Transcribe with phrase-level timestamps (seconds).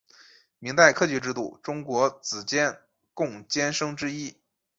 [0.57, 2.79] 明代科举制度中国子监
[3.13, 4.35] 贡监生之一。